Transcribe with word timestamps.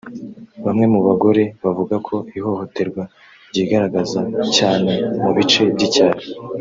Bamwe 0.65 0.85
mu 0.93 0.99
bagore 1.07 1.43
bavuga 1.63 1.95
ko 2.07 2.15
ihohoterwa 2.37 3.03
ryigaragaza 3.49 4.19
cyane 4.57 4.91
mu 5.21 5.31
bice 5.37 5.61
by’icyaro 5.75 6.21